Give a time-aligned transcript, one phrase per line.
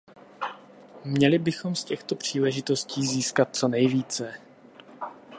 [1.05, 4.33] Měli bychom z těchto příležitostí získat co nejvíce.